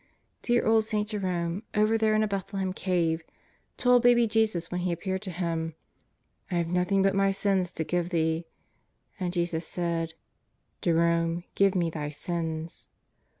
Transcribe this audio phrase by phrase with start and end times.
[0.41, 1.07] Dear old St.
[1.07, 3.21] Jerome over there in a Bethlehem Cave
[3.77, 5.75] told Baby Jesus when He appeared to him:
[6.49, 8.47] "I have nothing but my sins to give Thee."
[9.19, 10.15] And Jesus said:
[10.81, 12.87] "Jerome, give Me thy sins."